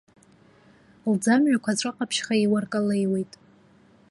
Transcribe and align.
Лӡамҩақәа 1.11 1.71
ҵәаҟаԥшьха 1.79 2.35
иуаркалеиуеит. 2.37 3.31